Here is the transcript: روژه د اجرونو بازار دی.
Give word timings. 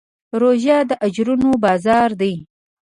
روژه 0.41 0.77
د 0.89 0.91
اجرونو 1.05 1.49
بازار 1.63 2.09
دی. 2.21 2.33